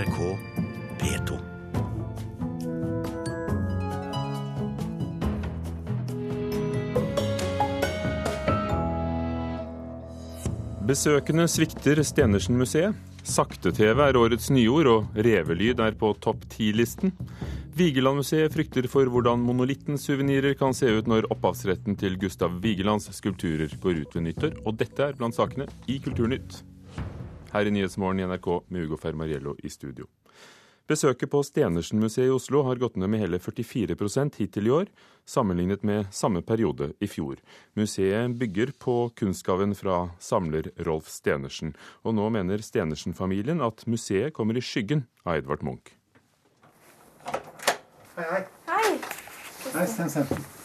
[0.00, 0.18] NRK
[1.00, 1.36] P2.
[10.88, 12.96] Besøkende svikter Stenersen-museet.
[13.20, 17.12] Sakte-TV er årets nyord, og revelyd er på topp ti-listen.
[17.76, 24.00] Vigelandmuseet frykter for hvordan monolitten-suvenirer kan se ut når opphavsretten til Gustav Vigelands skulpturer går
[24.06, 24.58] ut ved nyttår.
[24.64, 26.62] Og dette er blant sakene i Kulturnytt.
[27.52, 30.06] Her i Nyhetsmorgen i NRK med Ugo Fermariello i studio.
[30.90, 34.88] Besøket på Stenersen-museet i Oslo har gått ned med hele 44% hittil i år,
[35.22, 37.38] sammenlignet med samme periode i fjor.
[37.78, 44.58] Museet bygger på kunstgaven fra samler Rolf Stenersen, og nå mener Stenersen-familien at museet kommer
[44.58, 45.94] i skyggen av Edvard Munch.
[48.18, 48.40] Hei, hei.
[48.66, 48.96] Hei,
[49.78, 50.58] hei Sten.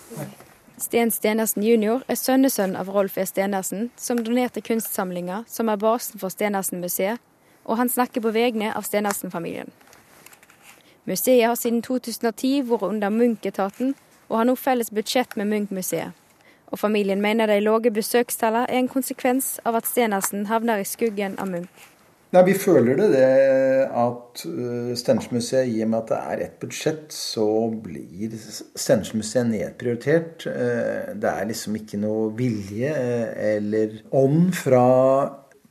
[0.78, 2.02] Sten Stenersen jr.
[2.12, 3.24] er sønnesønn av Rolf E.
[3.24, 7.22] Stenersen, som donerte kunstsamlinga som er basen for Stenersen-museet,
[7.64, 9.72] og han snakker på vegne av Stenersen-familien.
[11.08, 13.96] Museet har siden 2010 vært under Munch-etaten,
[14.27, 16.12] og har nå felles budsjett med Munch-museet.
[16.68, 21.40] Og familien mener de lave besøkstallene er en konsekvens av at Stenersen havner i skuggen
[21.40, 21.95] av Munch.
[22.36, 23.28] Nei, Vi føler det, det
[23.96, 28.34] at uh, Stenersen-museet, i og med at det er ett budsjett, så blir
[28.76, 30.44] Stenersen-museet nedprioritert.
[30.50, 34.84] Uh, det er liksom ikke noe vilje uh, eller ånd fra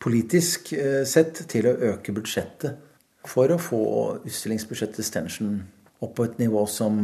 [0.05, 0.75] politisk
[1.09, 2.81] sett til å øke budsjettet
[3.25, 3.85] for å få
[4.27, 5.55] utstillingsbudsjettet Stendersen
[6.05, 6.99] opp på et nivå som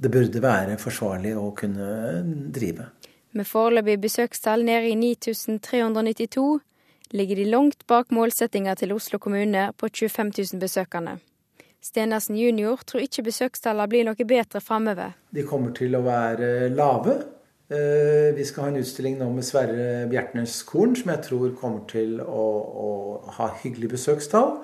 [0.00, 1.86] det burde være forsvarlig å kunne
[2.52, 2.90] drive.
[3.32, 6.44] Med foreløpig besøkstall nede i 9392
[7.16, 11.18] ligger de langt bak målsettinga til Oslo kommune på 25 000 besøkende.
[11.80, 12.76] Stenersen jr.
[12.84, 15.14] tror ikke besøkstallene blir noe bedre framover.
[15.32, 17.16] De kommer til å være lave.
[17.70, 21.86] Eh, vi skal ha en utstilling nå med Sverre Bjertnæs Korn, som jeg tror kommer
[21.88, 22.46] til å,
[22.84, 22.90] å
[23.38, 24.58] ha hyggelig besøkstall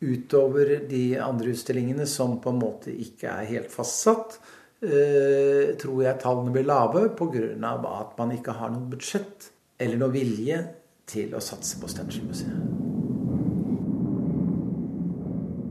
[0.00, 4.38] utover de andre utstillingene som på en måte ikke er helt fastsatt,
[4.80, 8.00] eh, tror jeg tallene blir lave pga.
[8.00, 10.79] at man ikke har noe budsjett eller noe vilje
[11.10, 12.78] til å satse på Stenersen-museet.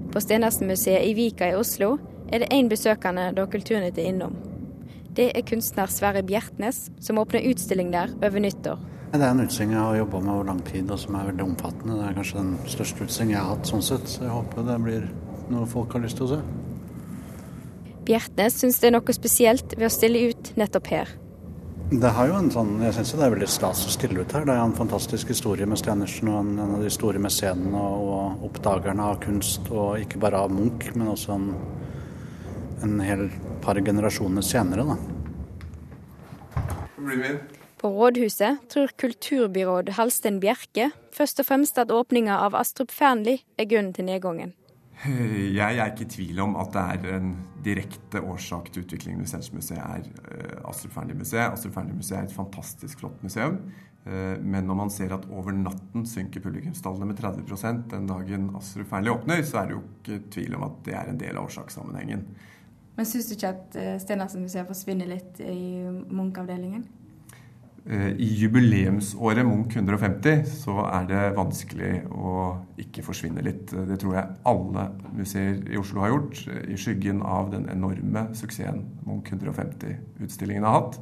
[0.09, 1.95] På Stenersen-museet i Vika i Oslo
[2.29, 4.35] er det én besøkende da Kulturnytt er innom.
[5.15, 8.79] Det er kunstner Sverre Bjertnæs, som åpner utstilling der over nyttår.
[9.09, 11.45] Det er en utstilling jeg har jobba med over lang tid, og som er veldig
[11.47, 11.97] omfattende.
[11.97, 14.77] Det er kanskje den største utstillingen jeg har hatt sånn sett, så jeg håper det
[14.85, 15.07] blir
[15.49, 16.41] noe folk har lyst til å se.
[18.09, 21.17] Bjertnæs syns det er noe spesielt ved å stille ut nettopp her.
[21.89, 24.43] Det har jo en sånn, Jeg syns det er veldig stas å stille ut her.
[24.45, 29.07] Det er en fantastisk historie med Stenersen og en av de store mesenene og oppdagerne
[29.09, 29.65] av kunst.
[29.73, 31.47] Og ikke bare av Munch, men også en,
[32.85, 33.25] en hel
[33.65, 34.85] par generasjoner senere.
[34.85, 34.97] da.
[37.81, 43.65] På rådhuset tror kulturbyråd Halsten Bjerke først og fremst at åpninga av Astrup Fearnley er
[43.65, 44.53] grunnen til nedgangen.
[45.59, 47.29] Jeg er ikke i tvil om at det er en
[47.63, 51.53] direkte årsak til utviklingen ved Stensmuseet er eh, Astrup Fearnley-museet.
[51.53, 53.61] Astrup Fearnley-museet er et fantastisk flott museum.
[54.03, 58.93] Eh, men når man ser at over natten synker publikumstallene med 30% den dagen Astrup
[58.99, 62.27] åpner, så er det jo ikke tvil om at det er en del av årsakssammenhengen.
[62.99, 66.83] Men syns du ikke at eh, Stenersen-museet forsvinner litt i Munch-avdelingen?
[67.89, 72.33] Eh, I jubileumsåret Munch 150 så er det vanskelig å
[72.77, 73.71] ikke forsvinne litt.
[73.73, 74.83] Det tror jeg alle
[75.17, 80.99] museer i Oslo har gjort, i skyggen av den enorme suksessen Munch 150-utstillingen har hatt.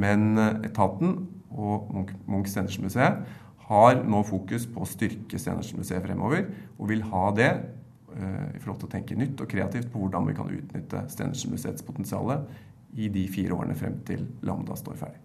[0.00, 3.20] Men eh, etaten og Munch Stenersen-museet
[3.68, 6.48] har nå fokus på å styrke Stenersen-museet fremover,
[6.78, 10.32] og vil ha det eh, i forhold til å tenke nytt og kreativt på hvordan
[10.32, 12.32] vi kan utnytte Stenersen-museets potensial
[12.96, 15.23] i de fire årene frem til Lambda står ferdig.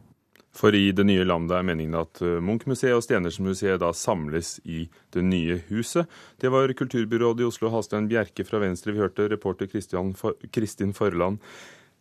[0.55, 4.87] For i det nye landet er meningen at eh, Munch-museet og Stenersen-museet da samles i
[5.13, 6.09] det nye huset.
[6.41, 8.95] Det var kulturbyrådet i Oslo, Halstein Bjerke fra Venstre.
[8.95, 11.37] Vi hørte reporter Kristin Forland.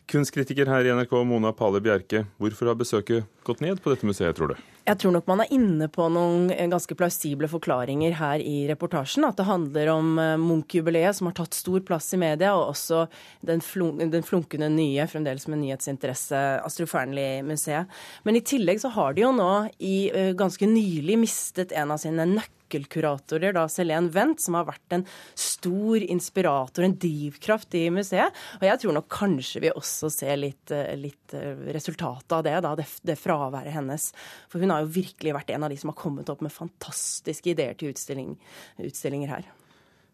[0.09, 2.23] Kunstkritiker her i NRK, Mona Pale Bjerke.
[2.41, 4.63] Hvorfor har besøket gått ned på dette museet, tror du?
[4.89, 9.27] Jeg tror nok man er inne på noen ganske plausible forklaringer her i reportasjen.
[9.27, 13.03] At det handler om eh, Munch-jubileet, som har tatt stor plass i media, og også
[13.45, 17.99] den, flun den flunkende nye, fremdeles med nyhetsinteresse, Astrup Fearnley-museet.
[18.25, 22.01] Men i tillegg så har de jo nå i uh, ganske nylig mistet en av
[22.01, 25.05] sine nøkler nøkkelkuratorer, da Selene Wendt, som har vært en
[25.35, 28.33] stor inspirator, en drivkraft i museet.
[28.59, 32.61] Og jeg tror nok kanskje vi også ser litt, eh, litt eh, resultatet av det,
[32.61, 34.11] da, det, det, fraværet hennes.
[34.49, 37.51] For hun har jo virkelig vært en av de som har kommet opp med fantastiske
[37.51, 38.37] ideer til utstilling,
[38.77, 39.49] utstillinger her.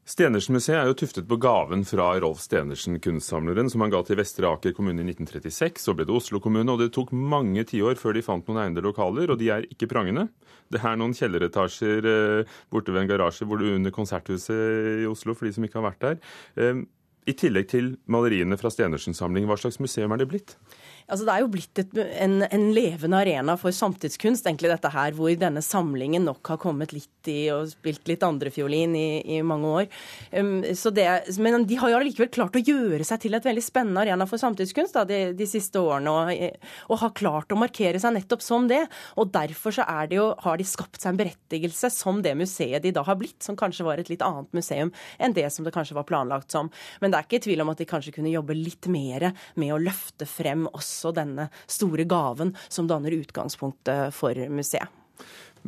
[0.06, 4.52] Stenersen-museet er jo tuftet på gaven fra Rolf Stenersen, kunstsamleren, som han ga til Vestre
[4.54, 5.82] Aker kommune i 1936.
[5.82, 8.86] Så ble det Oslo kommune, og det tok mange tiår før de fant noen egnede
[8.86, 10.28] lokaler, og de er ikke prangende.
[10.70, 15.34] Det er noen kjelleretasjer eh, borte ved en garasje hvor du under Konserthuset i Oslo,
[15.34, 16.22] for de som ikke har vært der.
[16.62, 16.86] Eh,
[17.26, 20.54] I tillegg til maleriene fra Stenersens samling, hva slags museum er det blitt?
[21.06, 21.92] Altså, det er jo blitt et,
[22.24, 26.96] en, en, levende arena for samtidskunst, egentlig dette her, hvor denne samlingen nok har kommet
[26.96, 29.86] litt i og spilt litt andrefiolin i, i mange år.
[30.34, 31.06] Um, det,
[31.42, 34.42] men de har jo allikevel klart å gjøre seg til et veldig spennende arena for
[34.42, 38.66] samtidskunst da, de, de, siste årene, og, og, har klart å markere seg nettopp som
[38.72, 38.82] det.
[39.22, 42.82] Og derfor så er det jo, har de skapt seg en berettigelse som det museet
[42.82, 44.90] de da har blitt, som kanskje var et litt annet museum
[45.22, 46.74] enn det som det kanskje var planlagt som.
[47.04, 49.82] Men det er ikke tvil om at de kanskje kunne jobbe litt mer med å
[49.86, 54.90] løfte frem oss også denne store gaven som danner utgangspunktet for museet.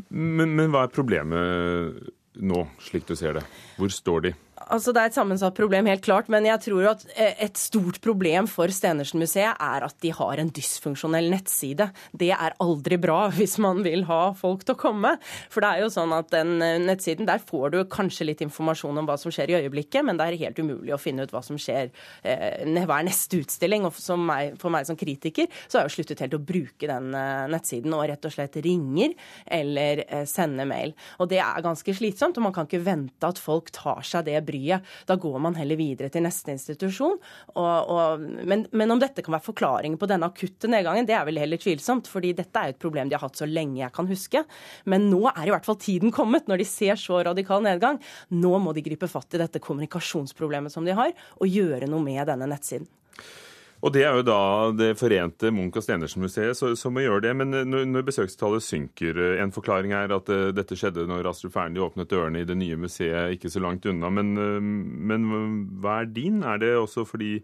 [0.10, 3.46] Men, men hva er problemet nå, slik du ser det?
[3.78, 4.34] Hvor står de?
[4.58, 6.30] Altså, Det er et sammensatt problem, helt klart.
[6.34, 10.50] Men jeg tror at eh, et stort problem for Stenersen-museet er at de har en
[10.50, 11.90] dysfunksjonell nettside.
[12.18, 15.14] Det er aldri bra hvis man vil ha folk til å komme.
[15.54, 18.98] For det er jo sånn at den eh, nettsiden, der får du kanskje litt informasjon
[18.98, 21.44] om hva som skjer i øyeblikket, men det er helt umulig å finne ut hva
[21.46, 21.92] som skjer,
[22.24, 23.86] hver er neste utstilling.
[23.88, 27.12] Og meg, for meg som kritiker så har jeg jo sluttet helt å bruke den
[27.52, 29.14] nettsiden og rett og slett ringer
[29.60, 30.94] eller sender mail.
[31.22, 34.40] Og det er ganske slitsomt, og man kan ikke vente at folk tar seg det
[34.48, 34.86] bryet.
[35.10, 37.18] Da går man heller videre til neste institusjon.
[37.56, 41.26] Og, og, men, men, om dette kan være forklaringen på denne akutte nedgangen, det er
[41.28, 42.10] vel heller tvilsomt.
[42.12, 44.44] fordi dette er et problem de har hatt så lenge jeg kan huske.
[44.86, 48.02] Men nå er i hvert fall tiden kommet, når de ser så radikal nedgang.
[48.34, 52.26] Nå må de gripe fatt i dette kommunikasjonsproblemet som de har, og gjøre noe med
[52.30, 52.88] denne nettsiden.
[53.88, 54.40] Og Det er jo da
[54.76, 57.36] det forente Munch- og Stenersen-museet som må gjøre det.
[57.40, 61.80] Men når besøkstallet synker eh, En forklaring er at eh, dette skjedde når Astrup Fearnley
[61.86, 64.12] åpnet dørene i det nye museet ikke så langt unna.
[64.12, 65.30] Men, eh, men
[65.80, 66.44] hva er din?
[66.44, 67.38] Er det også fordi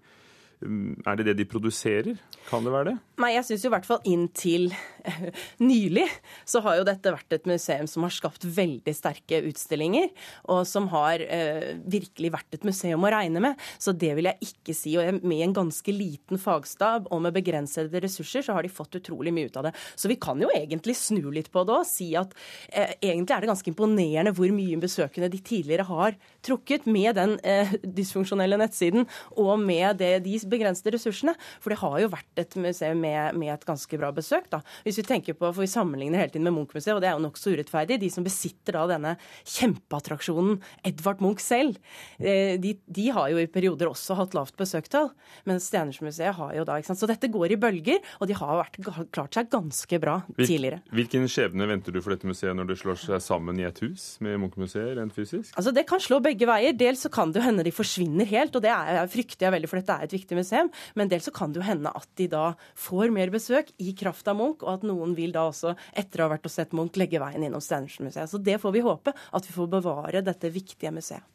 [0.64, 2.16] Mm, er det det de produserer?
[2.50, 2.98] Kan det være det?
[3.20, 4.70] Nei, jeg syns i hvert fall inntil
[5.72, 6.08] nylig
[6.46, 10.10] så har jo dette vært et museum som har skapt veldig sterke utstillinger,
[10.52, 13.60] og som har eh, virkelig vært et museum å regne med.
[13.82, 14.96] Så det vil jeg ikke si.
[15.00, 19.34] Og med en ganske liten fagstab og med begrensede ressurser, så har de fått utrolig
[19.36, 19.74] mye ut av det.
[19.96, 22.34] Så vi kan jo egentlig snu litt på det og si at
[22.70, 27.38] eh, egentlig er det ganske imponerende hvor mye besøkende de tidligere har trukket med den
[27.48, 29.08] eh, dysfunksjonelle nettsiden
[29.40, 31.36] og med det de begrensede ressursene.
[31.64, 34.50] For det har jo vært et museum med, med et ganske bra besøk.
[34.52, 34.62] da.
[34.84, 37.24] Hvis vi tenker på, for vi sammenligner hele tiden med Munch-museet, og det er jo
[37.26, 38.00] nokså urettferdig.
[38.02, 39.16] De som besitter da denne
[39.50, 41.80] kjempeattraksjonen Edvard Munch selv,
[42.20, 45.12] eh, de, de, har jo i perioder også hatt lavt besøktall.
[45.50, 47.02] Mens Stenersmuseet har jo da ikke sant?
[47.02, 48.80] Så dette går i bølger, og de har vært,
[49.14, 50.82] klart seg ganske bra tidligere.
[50.94, 54.18] Hvilken skjebne venter du for dette museet når det slår seg sammen i et hus
[54.24, 55.54] med Munch-museet rent fysisk?
[55.58, 56.76] Altså Det kan slå begge veier.
[56.78, 59.82] Dels så kan det hende de forsvinner helt, og det er, frykter jeg veldig, for
[59.82, 60.72] dette er et viktig museum.
[61.00, 62.46] Men dels så kan det jo hende at de da
[62.80, 66.28] får mer besøk i kraft av Munch, og at noen vil da også, etter å
[66.28, 68.32] ha vært og sett Munch, legge veien innom Stenersen-museet.
[68.32, 71.26] Så det får vi håpe, at vi får bevare dette viktige museet.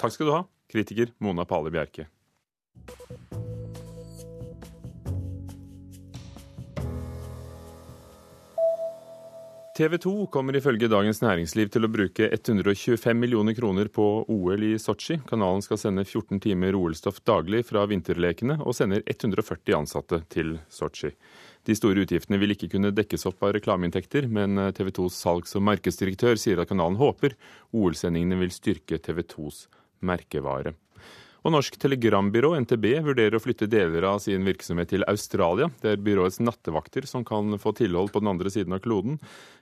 [0.00, 2.08] Takk skal du ha, kritiker Mona Pale Bjerke.
[9.72, 14.74] TV 2 kommer ifølge Dagens Næringsliv til å bruke 125 millioner kroner på OL i
[14.76, 15.16] Sotsji.
[15.30, 21.14] Kanalen skal sende 14 timer OL-stoff daglig fra vinterlekene, og sender 140 ansatte til Sotsji.
[21.62, 25.62] De store utgiftene vil ikke kunne dekkes opp av reklameinntekter, men TV 2s salgs- og
[25.68, 27.36] markedsdirektør sier at kanalen håper
[27.70, 29.68] OL-sendingene vil styrke TV 2s
[30.02, 30.74] merkevare.
[31.42, 35.66] Og Norsk Telegrambyrå, NTB, vurderer å flytte deler av sin virksomhet til Australia.
[35.82, 39.16] Det er byråets nattevakter som kan få tilhold på den andre siden av kloden.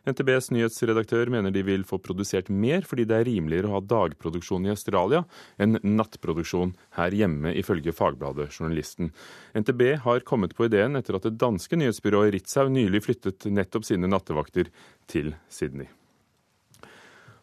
[0.04, 4.68] NTBs nyhetsredaktør mener de vil få produsert mer fordi det er rimeligere å ha dagproduksjon
[4.68, 5.22] i Australia
[5.60, 9.14] enn nattproduksjon her hjemme, ifølge Fagbladet Journalisten.
[9.56, 14.10] NTB har kommet på ideen etter at det danske nyhetsbyrået Ritzau nylig flyttet nettopp sine
[14.10, 14.68] nattevakter
[15.08, 15.88] til Sydney.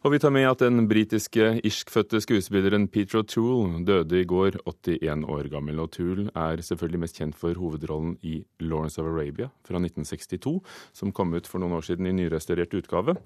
[0.05, 5.25] Og vi tar med at den britiske irskfødte skuespilleren Peter O'Toole døde i går, 81
[5.25, 5.81] år gammel.
[5.81, 10.61] O'Toole er selvfølgelig mest kjent for hovedrollen i Lawrence of Arabia fra 1962,
[10.93, 13.17] som kom ut for noen år siden i nyrestaurert utgave.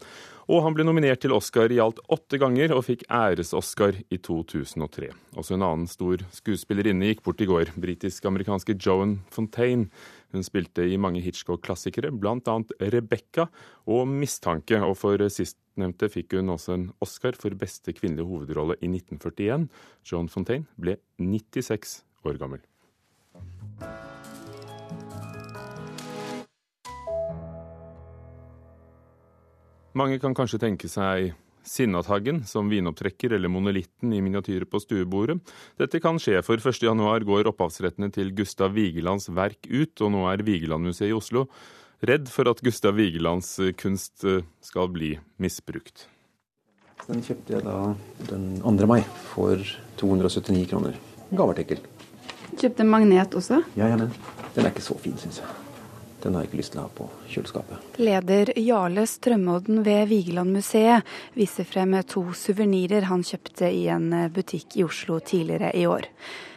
[0.47, 5.11] Og han ble nominert til Oscar i alt åtte ganger, og fikk æres-Oscar i 2003.
[5.35, 9.91] Også en annen stor skuespillerinne gikk bort i går, britisk-amerikanske Joan Fontaine.
[10.31, 12.55] Hun spilte i mange Hitchcock-klassikere, bl.a.
[12.93, 13.47] Rebekka
[13.91, 14.79] og Mistanke.
[14.85, 19.67] Og for sistnevnte fikk hun også en Oscar for beste kvinnelige hovedrolle i 1941.
[20.07, 22.63] Joan Fontaine ble 96 år gammel.
[29.91, 31.33] Mange kan kanskje tenke seg
[31.67, 35.37] Sinnataggen som vinopptrekker eller monolitten i miniatyrer på stuebordet.
[35.81, 40.45] Dette kan skje, for 1.1 går opphavsrettene til Gustav Vigelands verk ut, og nå er
[40.47, 41.47] Vigelandmuseet i Oslo
[42.01, 46.07] redd for at Gustav Vigelands kunst eh, skal bli misbrukt.
[47.07, 47.77] Den kjøpte jeg da
[48.29, 48.87] den 2.
[48.89, 49.01] mai
[49.31, 49.61] for
[50.01, 50.97] 279 kroner.
[51.31, 51.81] Gaveartikkel.
[52.59, 53.61] Kjøpte magnet også?
[53.77, 54.11] Ja, ja, men
[54.55, 55.70] den er ikke så fin, syns jeg.
[56.21, 57.87] Den har jeg ikke lyst til å ha på kjøleskapet.
[58.01, 64.85] Leder Jarle Strømodden ved Vigelandmuseet viser frem to suvenirer han kjøpte i en butikk i
[64.85, 66.05] Oslo tidligere i år.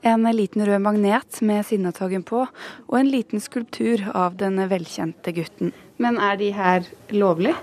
[0.04, 5.72] En liten rød magnet med Sinnataggen på, og en liten skulptur av den velkjente gutten.
[5.96, 7.54] Men er de her lovlig?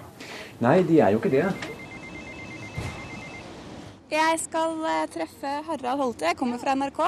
[0.61, 1.45] Nei, de er jo ikke det.
[4.11, 6.25] Jeg skal eh, treffe Harald Holte.
[6.27, 6.99] Jeg kommer fra NRK.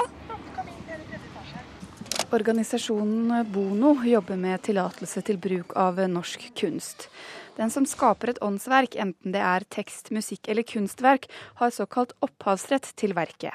[2.30, 7.08] Organisasjonen Bono jobber med tillatelse til bruk av norsk kunst.
[7.56, 11.28] Den som skaper et åndsverk, enten det er tekst, musikk eller kunstverk,
[11.60, 13.54] har såkalt opphavsrett til verket.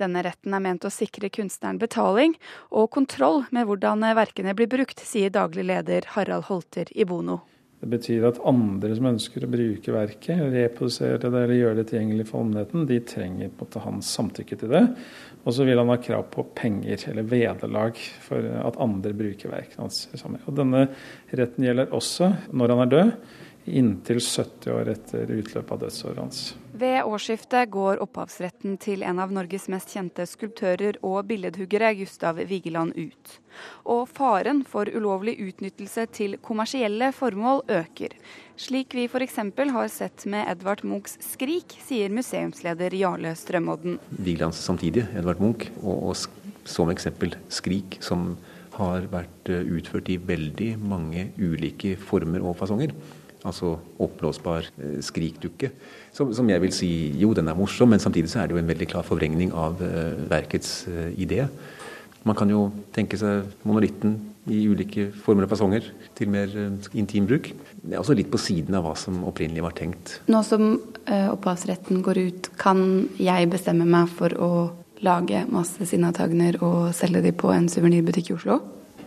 [0.00, 2.34] Denne retten er ment å sikre kunstneren betaling
[2.70, 7.40] og kontroll med hvordan verkene blir brukt, sier daglig leder Harald Holter i Bono.
[7.80, 12.26] Det betyr at andre som ønsker å bruke verket, reprodusere det eller gjøre det tilgjengelig
[12.28, 14.82] for allmennheten, de trenger på en måte hans samtykke til det.
[15.40, 19.86] Og så vil han ha krav på penger eller vederlag for at andre bruker verkene
[19.86, 20.02] hans.
[20.44, 20.86] Og denne
[21.32, 23.14] retten gjelder også når han er død,
[23.64, 26.40] inntil 70 år etter utløpet av dødsåret hans.
[26.80, 32.94] Ved årsskiftet går opphavsretten til en av Norges mest kjente skulptører og billedhuggere, Gustav Vigeland,
[32.96, 33.34] ut.
[33.84, 38.14] Og faren for ulovlig utnyttelse til kommersielle formål øker.
[38.56, 39.36] Slik vi f.eks.
[39.74, 43.98] har sett med Edvard Munchs 'Skrik', sier museumsleder Jarle Strømodden.
[44.10, 46.16] Vigelands samtidige, Edvard Munch, og, og
[46.64, 48.38] som eksempel 'Skrik', som
[48.80, 52.94] har vært eh, utført i veldig mange ulike former og fasonger
[53.46, 55.70] altså oppblåsbar eh, skrikdukke.
[56.12, 58.62] Som, som, jeg vil si jo, den er morsom, men samtidig så er det jo
[58.62, 61.44] en veldig klar forvrengning av uh, verkets uh, idé.
[62.26, 64.18] Man kan jo tenke seg monolitten
[64.50, 65.86] i ulike former og fasonger
[66.18, 66.50] til mer
[66.98, 67.52] intim bruk.
[67.80, 70.18] Det er også litt på siden av hva som opprinnelig var tenkt.
[70.28, 70.74] Nå som
[71.06, 72.82] opphavsretten går ut, kan
[73.20, 74.50] jeg bestemme meg for å
[75.06, 78.58] lage masse sinnatagner og selge de på en suvenirbutikk i Oslo?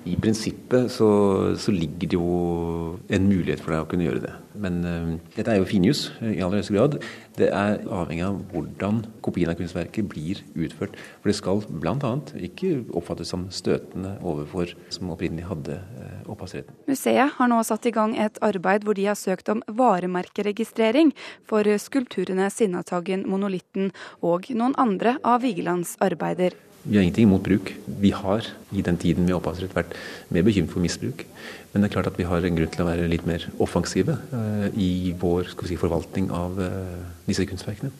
[0.03, 1.09] I prinsippet så,
[1.55, 4.31] så, ligger det jo en mulighet for deg å kunne gjøre det.
[4.59, 6.97] Men uh, dette er jo finjus i aller høyeste grad.
[7.37, 10.97] Det er avhengig av hvordan kopien av kunstverket blir utført.
[11.21, 12.11] For det skal bl.a.
[12.49, 16.75] ikke oppfattes som støtende overfor som opprinnelig hadde uh, opphavsretten.
[16.91, 21.15] Museet har nå satt i gang et arbeid hvor de har søkt om varemerkeregistrering
[21.49, 26.59] for skulpturene Sinnataggen, Monolitten og noen andre av Vigelands arbeider.
[26.83, 27.73] Vi har ingenting imot bruk.
[27.87, 29.93] Vi har i den tiden med opphavsrett vært
[30.35, 31.23] mer bekymret for misbruk.
[31.71, 34.17] Men det er klart at vi har en grunn til å være litt mer offensive
[34.33, 36.99] uh, i vår si, forvaltning av uh,
[37.29, 37.93] disse kunstverkene.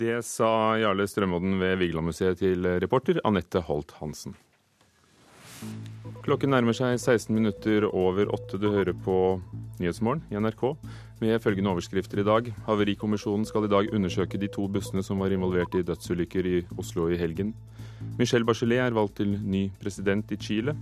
[0.00, 4.38] Det sa Jarle Strømodden ved Vigelandmuseet til reporter Anette Holt Hansen.
[6.24, 8.56] Klokken nærmer seg 16 minutter over åtte.
[8.60, 9.40] Du hører på
[9.80, 10.64] Nyhetsmorgen i NRK
[11.20, 12.48] med følgende overskrifter i dag.
[12.66, 17.08] Havarikommisjonen skal i dag undersøke de to bussene som var involvert i dødsulykker i Oslo
[17.12, 17.52] i helgen.
[18.18, 20.74] Michelle Bachelet er valgt til ny president i Chile.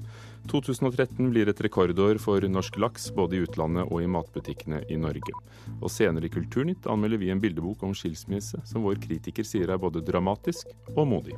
[0.48, 5.34] 2013 blir et rekordår for norsk laks, både i utlandet og i matbutikkene i Norge.
[5.80, 9.82] Og senere i Kulturnytt anmelder vi en bildebok om skilsmisse, som vår kritiker sier er
[9.82, 11.36] både dramatisk og modig.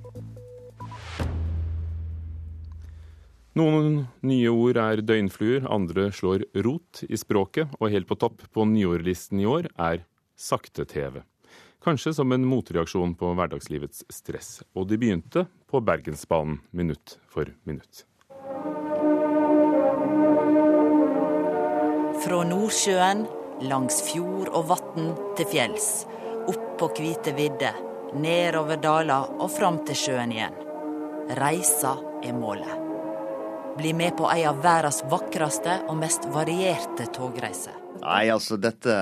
[3.58, 8.66] Noen nye ord er døgnfluer, andre slår rot i språket, og helt på topp på
[8.68, 10.04] nyordlisten i år er
[10.38, 11.18] sakte-TV.
[11.82, 14.60] Kanskje som en motreaksjon på hverdagslivets stress.
[14.76, 18.04] Og de begynte på Bergensbanen minutt for minutt.
[22.20, 23.24] Fra Nordsjøen,
[23.66, 25.88] langs fjord og vatn til fjells.
[26.52, 27.80] Opp på hvite vidder,
[28.14, 30.62] nedover daler og fram til sjøen igjen.
[31.40, 32.89] Reisa er målet.
[33.76, 37.76] Bli med på ei av verdens vakreste og mest varierte togreiser.
[38.00, 38.94] Nei, altså dette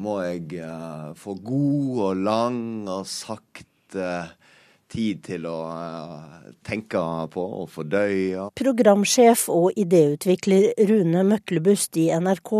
[0.00, 4.08] må jeg uh, få god og lang og sakte
[4.88, 7.00] tid til å uh, tenke
[7.32, 8.48] på og fordøye.
[8.58, 12.54] Programsjef og idéutvikler Rune Møklebust i NRK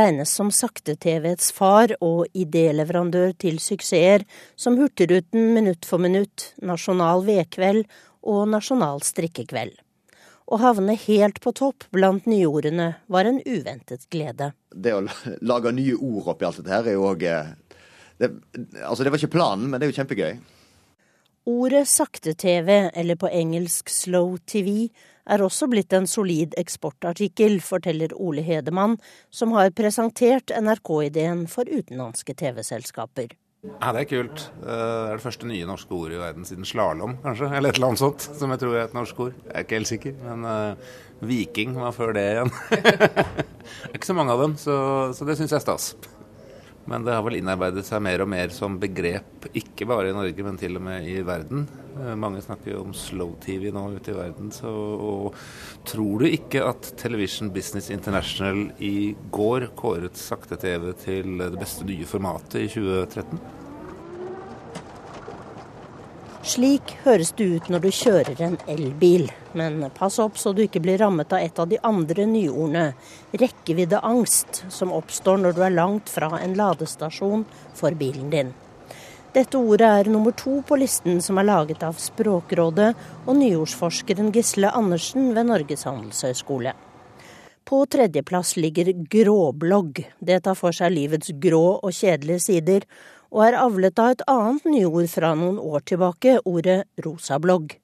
[0.00, 4.24] regnes som sakte-TV-ets far og idéleverandør til suksesser
[4.56, 7.84] som Hurtigruten Minutt for minutt, Nasjonal vedkveld
[8.28, 9.76] og Nasjonal strikkekveld.
[10.48, 14.54] Å havne helt på topp blant nyordene var en uventet glede.
[14.72, 15.02] Det å
[15.44, 17.50] lage nye ord oppi alt dette her er jo òg eh,
[18.84, 20.38] altså det var ikke planen, men det er jo kjempegøy.
[21.48, 24.88] Ordet sakte-TV, eller på engelsk slow TV,
[25.28, 28.98] er også blitt en solid eksportartikkel, forteller Ole Hedemann,
[29.30, 33.32] som har presentert NRK-ideen for utenlandske TV-selskaper.
[33.66, 34.42] Ja, Det er kult.
[34.62, 37.48] Det er det første nye norske ordet i verden siden slalåm, kanskje.
[37.50, 39.32] Eller et eller annet sånt, som jeg tror er et norsk ord.
[39.48, 40.92] Jeg er ikke helt sikker, men uh,
[41.26, 42.52] viking var før det igjen.
[42.70, 44.76] det er ikke så mange av dem, så,
[45.10, 45.90] så det syns jeg er stas.
[46.88, 50.44] Men det har vel innarbeidet seg mer og mer som begrep, ikke bare i Norge,
[50.46, 51.66] men til og med i verden.
[51.98, 55.36] Uh, mange snakker jo om slow-TV nå ute i verden, så og
[55.88, 62.08] tror du ikke at Television Business International i går kåret sakte-TV til det beste nye
[62.08, 63.67] formatet i 2013?
[66.48, 69.26] Slik høres det ut når du kjører en elbil,
[69.58, 72.84] men pass opp så du ikke blir rammet av et av de andre nyordene,
[73.36, 77.44] rekkeviddeangst, som oppstår når du er langt fra en ladestasjon
[77.76, 78.54] for bilen din.
[79.34, 82.88] Dette ordet er nummer to på listen som er laget av Språkrådet
[83.26, 86.72] og nyordsforskeren Gisle Andersen ved Norges handelshøyskole.
[87.68, 90.00] På tredjeplass ligger gråblogg.
[90.24, 92.88] Det tar for seg livets grå og kjedelige sider,
[93.34, 97.74] og er avlet av et annet nyord fra noen år tilbake, ordet rosablogg.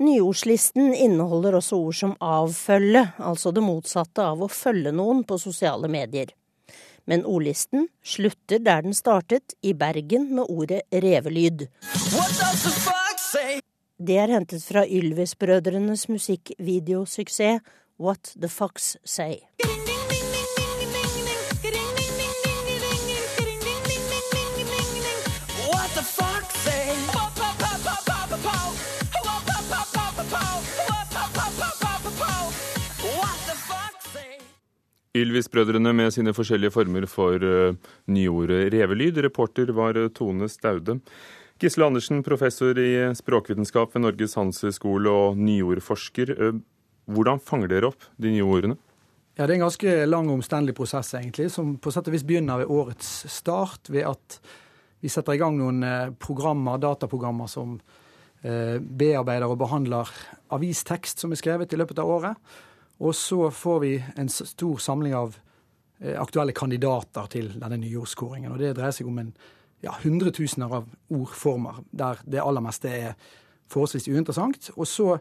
[0.00, 5.90] Nyordslisten inneholder også ord som avfølge, altså det motsatte av å følge noen på sosiale
[5.92, 6.32] medier.
[7.04, 11.66] Men ordlisten slutter der den startet, i Bergen, med ordet revelyd.
[14.00, 17.60] Det er hentet fra Ylvis-brødrenes musikkvideosuksess
[18.00, 19.42] What the Fox Say.
[35.10, 37.74] Ylvis-brødrene med sine forskjellige former for uh,
[38.06, 39.16] nyordet revelyd.
[39.24, 41.00] Reporter var uh, Tone Staude.
[41.58, 46.30] Gisle Andersen, professor i språkvitenskap ved Norges handelshøyskole og nyordforsker.
[46.38, 46.60] Uh,
[47.10, 48.78] hvordan fanger dere opp de nye ordene?
[49.34, 52.26] Ja, Det er en ganske lang og omstendelig prosess, egentlig, som på sett og vis
[52.28, 54.40] begynner ved årets start, ved at
[55.02, 55.82] vi setter i gang noen
[56.20, 57.78] programmer, dataprogrammer som
[58.40, 60.08] bearbeider og behandler
[60.52, 62.52] avistekst som er skrevet i løpet av året.
[63.00, 65.38] Og så får vi en stor samling av
[66.00, 68.52] eh, aktuelle kandidater til denne nyordskåringen.
[68.52, 69.32] Og det dreier seg om en
[69.80, 73.14] ja, hundretusener av ordformer, der det aller meste er
[73.72, 74.72] forholdsvis uinteressant.
[74.76, 75.16] Og så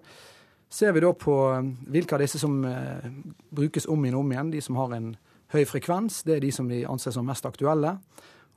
[0.70, 3.08] ser vi da på eh, hvilke av disse som eh,
[3.56, 4.54] brukes om igjen og om igjen.
[4.58, 5.14] De som har en
[5.56, 7.96] høy frekvens, det er de som vi anser som mest aktuelle.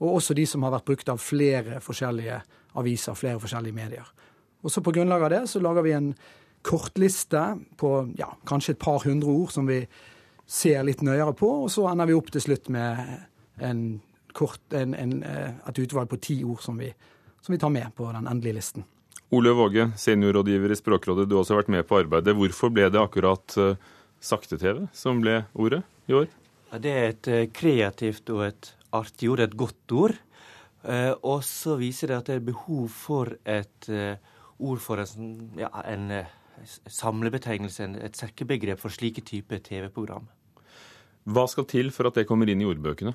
[0.02, 2.42] Og også de som har vært brukt av flere forskjellige
[2.80, 4.14] aviser, flere forskjellige medier.
[4.62, 6.14] Og så På grunnlag av det så lager vi en
[6.62, 7.42] kortliste
[7.77, 9.83] på ja, kanskje et par hundre ord som vi
[10.46, 12.98] ser litt nøyere på, og så ender vi opp til slutt med
[13.62, 14.01] en
[14.37, 16.90] kort, en, en, eh, et utvalg på ti ord som vi,
[17.40, 18.87] som vi tar med på den endelige listen.
[19.33, 22.37] Ole Våge, seniorrådgiver i Språkrådet, du har også vært med på arbeidet.
[22.37, 23.79] Hvorfor ble det akkurat uh,
[24.20, 26.29] sakte-TV som ble ordet i år?
[26.77, 30.18] Det er et uh, kreativt og et artig ord, et godt ord.
[31.22, 36.11] Og så viser det at det er behov for et ord for en, ja, en
[36.86, 40.28] samlebetegnelse, et sekkebegrep for slike typer TV-program.
[41.24, 43.14] Hva skal til for at det kommer inn i ordbøkene?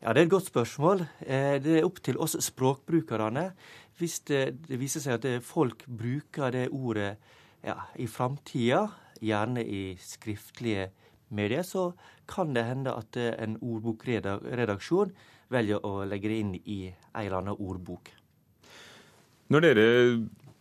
[0.00, 1.00] Ja, Det er et godt spørsmål.
[1.26, 3.52] Eh, det er opp til oss språkbrukerne.
[3.98, 7.16] Hvis det, viser seg at folk bruker det ordet
[7.62, 8.86] ja, i framtida,
[9.20, 10.88] gjerne i skriftlige
[11.28, 11.92] medier, så
[12.28, 15.12] kan det hende at en ordbokredaksjon
[15.50, 18.10] velger å legge det inn i en eller annen ordbok.
[19.50, 19.86] Når dere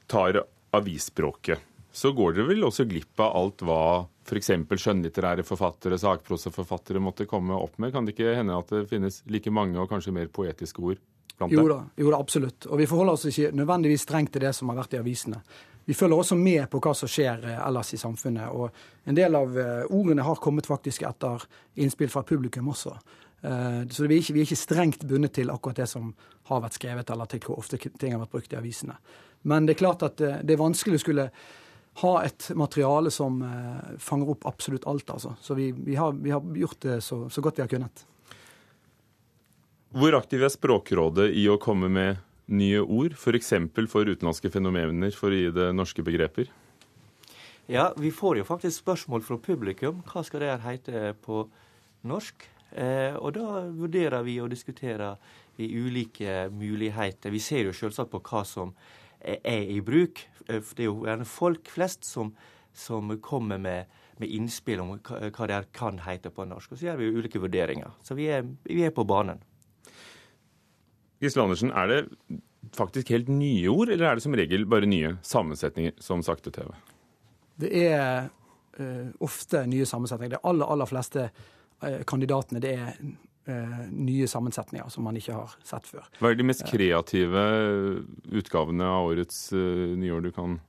[0.09, 0.41] tar
[0.77, 3.82] avisspråket, så går dere vel også glipp av alt hva
[4.29, 4.51] f.eks.
[4.77, 7.93] skjønnlitterære forfattere, sakprosaforfattere måtte komme opp med?
[7.93, 11.01] Kan det ikke hende at det finnes like mange og kanskje mer poetiske ord
[11.39, 12.67] blant jo da, jo da, absolutt.
[12.67, 15.41] Og vi forholder oss ikke nødvendigvis strengt til det som har vært i avisene.
[15.89, 18.51] Vi følger også med på hva som skjer eh, ellers i samfunnet.
[18.53, 21.47] Og en del av eh, ordene har kommet faktisk etter
[21.82, 22.93] innspill fra publikum også.
[23.41, 26.12] Eh, så vi er, ikke, vi er ikke strengt bundet til akkurat det som
[26.51, 28.99] har vært skrevet, eller til hvor ofte ting har vært brukt i avisene.
[29.47, 31.30] Men det er klart at det er vanskelig å skulle
[32.02, 35.10] ha et materiale som eh, fanger opp absolutt alt.
[35.10, 35.34] Altså.
[35.41, 38.06] Så vi, vi, har, vi, har, gjort det så, så, godt vi har kunnet.
[39.95, 43.54] Hvor aktiv er Språkrådet i å komme med nye ord, f.eks.
[43.73, 46.52] For, for utenlandske fenomener, for å gi det norske begreper?
[47.69, 49.99] Ja, vi får jo faktisk spørsmål fra publikum.
[50.10, 51.43] Hva skal det her hete på
[52.10, 52.47] norsk?
[52.69, 55.17] Eh, og da vurderer vi og diskuterer
[55.60, 57.34] i ulike muligheter.
[57.34, 58.73] Vi ser jo selvsagt på hva som
[59.19, 60.21] er i bruk.
[60.47, 62.34] Eh, det er jo gjerne folk flest som,
[62.73, 63.86] som kommer med,
[64.17, 66.73] med, innspill om hva det kan hete på norsk.
[66.73, 67.95] Og så gjør vi jo ulike vurderinger.
[68.03, 69.41] Så vi er, vi er på banen.
[71.19, 72.01] Gisle Andersen, er det
[72.75, 76.69] faktisk helt nye ord, eller er det som regel bare nye sammensetninger som sakte-TV?
[77.60, 78.29] Det er
[78.79, 80.38] uh, ofte nye sammensetninger.
[80.38, 83.01] De aller, aller fleste uh, kandidatene det er
[83.91, 86.07] nye sammensetninger som man ikke har sett før.
[86.19, 87.45] Hva er de mest kreative
[88.39, 90.59] utgavene av årets nyår du kan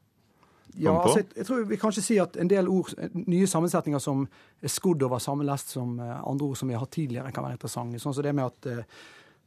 [0.78, 2.92] ja, altså, jeg, jeg, tror vi kan ikke si at en del ord,
[3.26, 4.22] nye sammensetninger som
[4.62, 7.58] er skodd over samme lest som andre ord som vi har hatt tidligere, kan være
[7.58, 7.98] interessante.
[8.02, 8.70] Sånn som det med at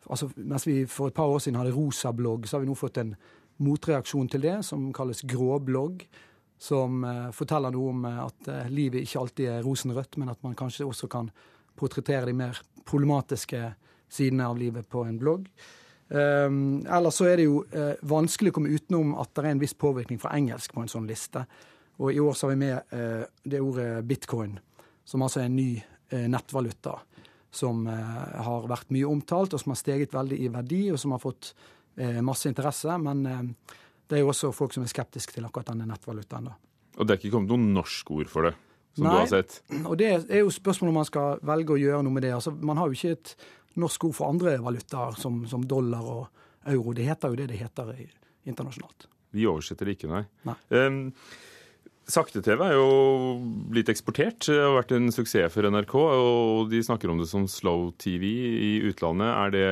[0.10, 3.00] altså, Mens vi for et par år siden hadde rosa-blogg, så har vi nå fått
[3.00, 3.15] en
[3.63, 6.04] motreaksjon til det, som kalles gråblogg.
[6.63, 7.04] Som
[7.36, 11.32] forteller noe om at livet ikke alltid er rosenrødt, men at man kanskje også kan
[11.80, 13.62] portrettere de mer problematiske
[14.12, 15.48] sidene av livet på en blogg.
[16.14, 17.64] Um, ellers så er det jo
[18.06, 21.08] vanskelig å komme utenom at det er en viss påvirkning fra engelsk på en sånn
[21.10, 21.46] liste.
[22.04, 22.94] Og i år så har vi med
[23.46, 24.58] det ordet bitcoin,
[25.06, 25.72] som altså er en ny
[26.30, 26.98] nettvaluta
[27.54, 31.22] som har vært mye omtalt, og som har steget veldig i verdi, og som har
[31.22, 31.52] fått
[32.26, 32.98] masse interesse.
[32.98, 33.22] Men
[34.10, 36.50] det er jo også folk som er skeptiske til akkurat denne nettvalutaen.
[36.50, 36.58] da.
[36.98, 38.54] Og det er ikke kommet noen norsk ord for det?
[38.94, 39.60] Som Nei, du har sett?
[39.84, 42.34] og det er jo spørsmålet om man skal velge å gjøre noe med det.
[42.36, 43.36] Altså, Man har jo ikke et
[43.82, 46.94] norsk ord for andre valutaer, som, som dollar og euro.
[46.94, 47.96] Det heter jo det det heter
[48.46, 49.08] internasjonalt.
[49.34, 50.24] Vi oversetter det ikke, nei.
[50.46, 50.56] nei.
[50.70, 51.02] Um,
[52.04, 52.88] Sakte-TV er jo
[53.72, 54.44] blitt eksportert.
[54.46, 55.94] Det har vært en suksess for NRK.
[55.96, 59.30] Og de snakker om det som slow-TV i utlandet.
[59.32, 59.70] Er det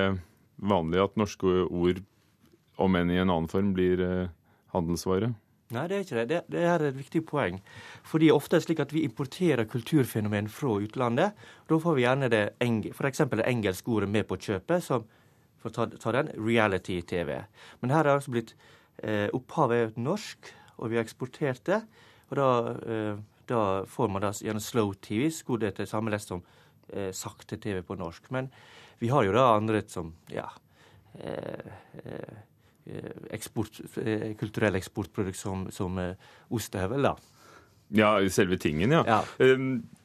[0.64, 2.00] vanlig at norske ord,
[2.82, 4.32] om enn i en annen form, blir eh,
[4.74, 5.34] handelsvare?
[5.72, 6.28] Nei, det er ikke det.
[6.30, 7.62] Det, det er et viktig poeng.
[8.08, 11.42] Fordi ofte er det slik at vi importerer kulturfenomen fra utlandet.
[11.70, 13.24] Da får vi gjerne det f.eks.
[13.32, 15.08] det engelske ordet med på kjøpet, som
[15.62, 17.36] for å ta, den, reality-TV.
[17.82, 18.56] Men her er det altså blitt
[19.06, 20.50] eh, Opphavet norsk,
[20.82, 21.82] og vi har eksportert det.
[22.32, 22.50] Og da,
[22.90, 26.42] eh, da får man da gjennom slow-TV skodd etter samme lest som
[26.90, 28.32] eh, sakte-TV på norsk.
[28.34, 28.50] Men
[29.02, 30.50] vi har jo da andre som ja,
[31.20, 32.48] eh, eh
[33.32, 36.00] eksport, kulturell kulturelle eksportprodukt som, som
[36.50, 37.16] ostehøvel, da.
[37.92, 39.04] Ja, selve tingen, ja.
[39.08, 39.22] ja.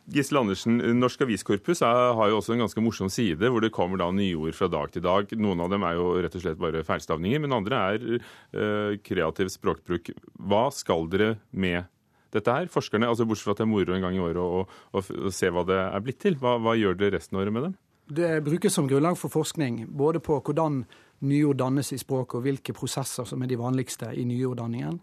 [0.07, 3.99] Gisle Andersen, Norsk Aviskorpus er, har jo også en ganske morsom side, hvor det kommer
[3.99, 5.33] da nyord fra dag til dag.
[5.35, 9.51] Noen av dem er jo rett og slett bare feilstavninger, men andre er uh, kreativ
[9.51, 10.12] språkbruk.
[10.47, 11.91] Hva skal dere med
[12.35, 12.71] dette her?
[12.71, 15.35] Forskerne, altså Bortsett fra at det er moro en gang i året å, å, å,
[15.35, 16.39] se hva det er blitt til.
[16.39, 17.77] Hva, hva gjør dere resten av året med dem?
[18.07, 20.85] Det brukes som grunnlag for forskning, både på hvordan
[21.21, 25.01] nyord dannes i språket, og hvilke prosesser som er de vanligste i nyorddanningen.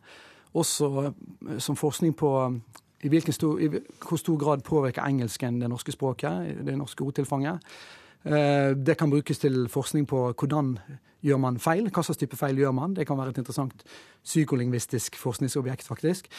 [0.54, 2.32] Også eh, som forskning på
[3.04, 3.68] i, stor, i
[4.08, 7.60] hvor stor grad påvirker engelsken det norske språket, det norske ordtilfanget.
[8.24, 10.78] Eh, det kan brukes til forskning på hvordan
[11.24, 12.94] gjør man feil, hva slags type feil gjør man.
[12.96, 13.84] Det kan være et interessant
[14.24, 16.30] psykolingvistisk forskningsobjekt, faktisk.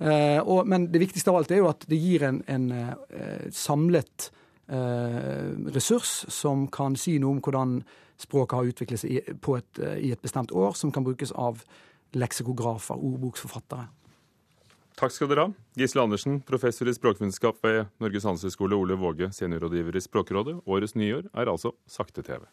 [0.00, 2.72] Eh, men det viktigste av alt er jo at det gir en, en
[3.54, 4.30] samlet
[4.68, 7.78] ressurs som kan si noe om hvordan
[8.18, 11.62] språket har utviklet seg i, et, uh, i et bestemt år, som kan brukes av
[12.18, 13.88] leksikografer, ordboksforfattere.
[14.98, 15.50] Takk skal dere ha.
[15.78, 20.56] Gisle Andersen, professor i språkvitenskap ved Norges handelshøyskole, Ole Våge, seniorrådgiver i Språkrådet.
[20.66, 22.48] Årets nyår er altså sakte-TV.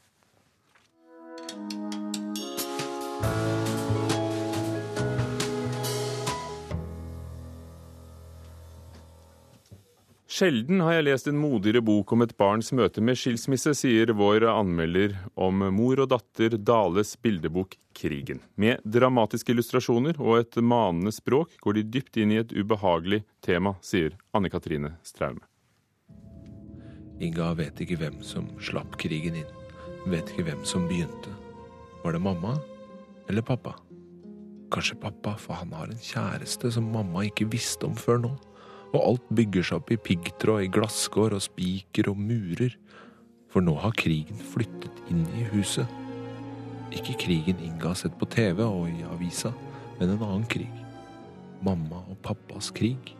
[10.36, 14.44] Sjelden har jeg lest en modigere bok om et barns møte med skilsmisse, sier vår
[14.52, 18.42] anmelder om mor og datter Dales bildebok 'Krigen'.
[18.60, 23.78] Med dramatiske illustrasjoner og et manende språk går de dypt inn i et ubehagelig tema,
[23.80, 25.40] sier Anne Katrine Straume.
[27.24, 29.54] Inga vet ikke hvem som slapp krigen inn.
[30.06, 31.32] Vet ikke hvem som begynte.
[32.04, 32.58] Var det mamma
[33.30, 33.78] eller pappa?
[34.68, 38.34] Kanskje pappa, for han har en kjæreste som mamma ikke visste om før nå
[38.96, 42.76] og alt bygger seg opp i piggtråd, i glasskår og spiker og murer,
[43.52, 45.88] for nå har krigen flyttet inn i huset.
[46.96, 49.52] Ikke krigen Inga har sett på TV og i avisa,
[50.00, 50.72] men en annen krig.
[51.66, 53.14] Mamma og pappas krig.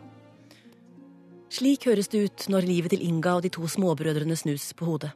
[1.52, 5.12] Slik høres det ut når livet til Inga og de to småbrødrene snus på hodet.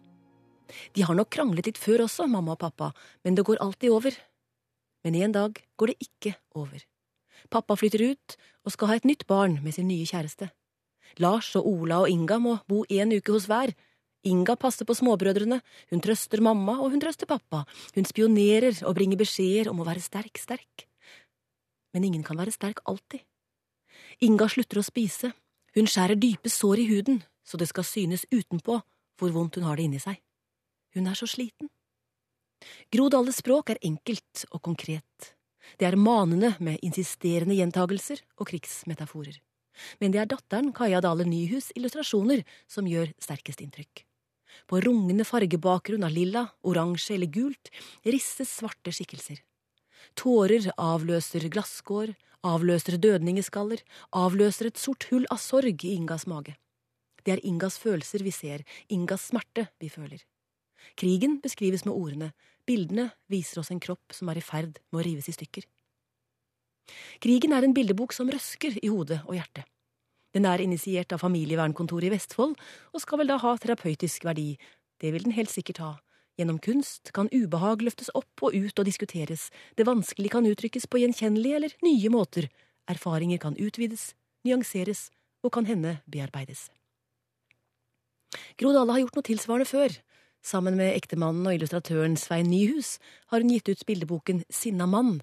[0.94, 2.92] De har nok kranglet litt før også, mamma og pappa,
[3.24, 4.14] men det går alltid over.
[5.04, 6.84] Men en dag går det ikke over.
[7.50, 10.50] Pappa flytter ut og skal ha et nytt barn med sin nye kjæreste.
[11.18, 13.72] Lars og Ola og Inga må bo en uke hos hver.
[14.22, 15.58] Inga passer på småbrødrene,
[15.90, 17.64] hun trøster mamma og hun trøster pappa,
[17.96, 20.84] hun spionerer og bringer beskjeder om å være sterk, sterk.
[21.94, 23.24] Men ingen kan være sterk alltid.
[24.20, 25.32] Inga slutter å spise,
[25.74, 28.78] hun skjærer dype sår i huden så det skal synes utenpå
[29.18, 30.20] hvor vondt hun har det inni seg.
[30.94, 31.70] Hun er så sliten.
[32.92, 35.34] Gro Dalles språk er enkelt og konkret.
[35.78, 39.38] Det er manende med insisterende gjentagelser og krigsmetaforer.
[40.00, 44.04] Men det er datteren Kaja Dale Nyhus' illustrasjoner som gjør sterkest inntrykk.
[44.66, 47.70] På rungende fargebakgrunn av lilla, oransje eller gult
[48.04, 49.40] risses svarte skikkelser.
[50.18, 52.14] Tårer avløser glasskår,
[52.46, 53.82] avløser dødningeskaller,
[54.16, 56.56] avløser et sort hull av sorg i Ingas mage.
[57.24, 60.22] Det er Ingas følelser vi ser, Ingas smerte vi føler.
[60.96, 62.32] Krigen beskrives med ordene,
[62.68, 65.66] bildene viser oss en kropp som er i ferd med å rives i stykker.
[67.22, 69.66] Krigen er en bildebok som røsker i hodet og hjertet.
[70.34, 72.54] Den er initiert av familievernkontoret i Vestfold,
[72.94, 74.54] og skal vel da ha terapeutisk verdi.
[75.02, 75.92] Det vil den helt sikkert ha.
[76.38, 81.02] Gjennom kunst kan ubehag løftes opp og ut og diskuteres, det vanskelige kan uttrykkes på
[81.02, 82.46] gjenkjennelige eller nye måter,
[82.88, 84.12] erfaringer kan utvides,
[84.46, 85.08] nyanseres
[85.44, 86.68] og kan hende bearbeides.
[88.56, 89.96] Gro Dale har gjort noe tilsvarende før.
[90.40, 92.96] Sammen med ektemannen og illustratøren Svein Nyhus
[93.28, 95.18] har hun gitt ut bildeboken Sinna mann,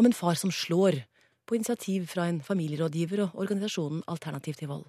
[0.00, 1.02] om en far som slår,
[1.44, 4.86] på initiativ fra en familierådgiver og organisasjonen Alternativ til vold.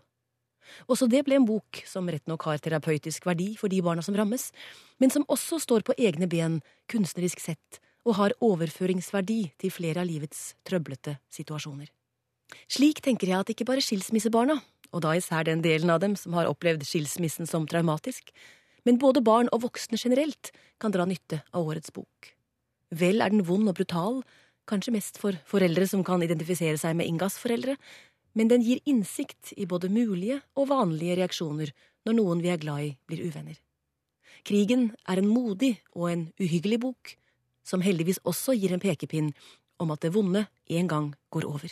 [0.87, 4.15] Også det ble en bok som rett nok har terapeutisk verdi for de barna som
[4.15, 4.51] rammes,
[5.03, 10.07] men som også står på egne ben kunstnerisk sett og har overføringsverdi til flere av
[10.07, 11.89] livets trøblete situasjoner.
[12.71, 14.59] Slik tenker jeg at ikke bare skilsmissebarna,
[14.93, 18.31] og da især den delen av dem som har opplevd skilsmissen som traumatisk,
[18.87, 22.33] men både barn og voksne generelt kan dra nytte av årets bok.
[22.93, 24.21] Vel er den vond og brutal,
[24.69, 27.75] kanskje mest for foreldre som kan identifisere seg med Ingas foreldre,
[28.33, 31.73] men den gir innsikt i både mulige og vanlige reaksjoner
[32.05, 33.59] når noen vi er glad i, blir uvenner.
[34.43, 37.13] Krigen er en modig og en uhyggelig bok,
[37.63, 39.31] som heldigvis også gir en pekepinn
[39.79, 41.71] om at det vonde en gang går over.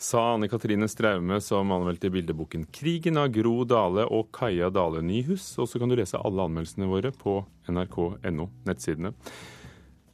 [0.00, 5.58] Sa Anne Katrine Straume, som anmeldte bildeboken 'Krigen' av Gro Dale og Kaja Dale Nyhus.
[5.58, 9.12] Og så kan du lese alle anmeldelsene våre på nrk.no, nettsidene.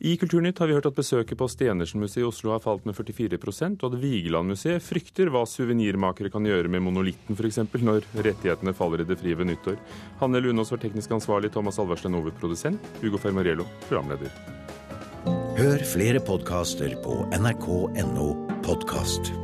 [0.00, 3.38] I Kulturnytt har vi hørt at besøket på Stenersen-museet i Oslo har falt med 44
[3.38, 7.60] og at Vigeland-museet frykter hva suvenirmakere kan gjøre med monolitten f.eks.
[7.76, 9.76] når rettighetene faller i det frie ved nyttår.
[10.20, 14.32] Hanne Lunås var teknisk ansvarlig, Thomas Alverstein hovedprodusent, Hugo Fermariello programleder.
[15.60, 18.28] Hør flere podkaster på nrk.no
[18.64, 19.43] podkast.